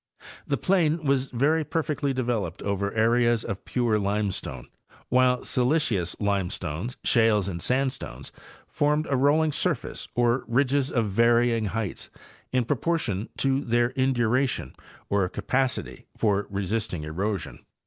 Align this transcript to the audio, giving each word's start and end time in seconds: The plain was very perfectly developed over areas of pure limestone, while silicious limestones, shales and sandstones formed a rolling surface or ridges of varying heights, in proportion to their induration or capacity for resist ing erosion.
The 0.47 0.57
plain 0.57 1.03
was 1.03 1.29
very 1.29 1.63
perfectly 1.63 2.11
developed 2.11 2.63
over 2.63 2.91
areas 2.93 3.43
of 3.43 3.63
pure 3.65 3.99
limestone, 3.99 4.67
while 5.09 5.43
silicious 5.43 6.15
limestones, 6.19 6.97
shales 7.03 7.47
and 7.47 7.61
sandstones 7.61 8.31
formed 8.65 9.05
a 9.11 9.15
rolling 9.15 9.51
surface 9.51 10.07
or 10.15 10.43
ridges 10.47 10.91
of 10.91 11.05
varying 11.07 11.65
heights, 11.65 12.09
in 12.51 12.65
proportion 12.65 13.29
to 13.37 13.61
their 13.63 13.91
induration 13.91 14.75
or 15.07 15.29
capacity 15.29 16.07
for 16.17 16.47
resist 16.49 16.95
ing 16.95 17.03
erosion. 17.03 17.59